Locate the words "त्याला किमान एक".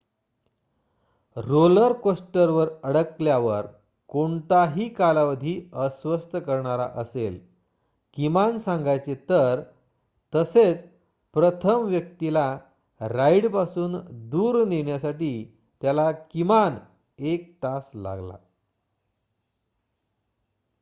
15.81-17.51